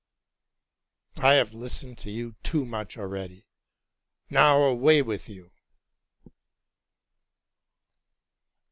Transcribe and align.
''T 1.13 1.37
have 1.37 1.53
listened 1.53 1.99
to 1.99 2.09
you 2.09 2.35
too 2.41 2.65
much 2.65 2.97
already,— 2.97 3.45
now, 4.31 4.63
away 4.63 5.03
with 5.03 5.29
you! 5.29 5.51